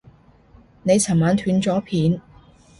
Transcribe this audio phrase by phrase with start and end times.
[0.81, 2.19] 你尋晚斷咗片